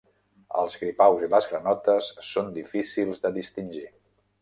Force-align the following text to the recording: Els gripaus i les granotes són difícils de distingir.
Els 0.61 0.77
gripaus 0.83 1.27
i 1.27 1.29
les 1.35 1.49
granotes 1.53 2.09
són 2.31 2.53
difícils 2.59 3.25
de 3.27 3.37
distingir. 3.41 3.89